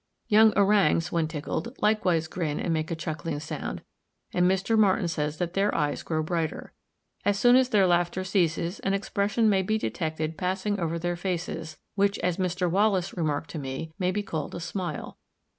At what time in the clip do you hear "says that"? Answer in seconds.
5.07-5.53